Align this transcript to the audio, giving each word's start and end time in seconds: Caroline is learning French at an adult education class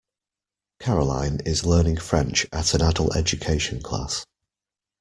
Caroline 0.79 1.41
is 1.45 1.63
learning 1.63 1.97
French 1.97 2.47
at 2.51 2.73
an 2.73 2.81
adult 2.81 3.15
education 3.15 3.83
class 3.83 4.25